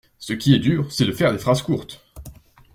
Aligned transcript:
Ce 0.17 0.33
qui 0.33 0.55
est 0.55 0.59
dur, 0.59 0.91
c'est 0.91 1.05
de 1.05 1.11
faire 1.11 1.31
des 1.31 1.37
phrases 1.37 1.61
courtes. 1.61 2.03